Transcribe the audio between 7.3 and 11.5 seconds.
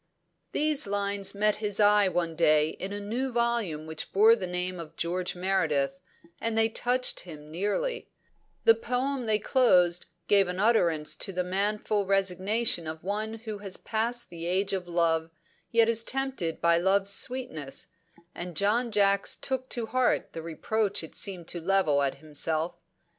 nearly; the poem they closed gave utterance to the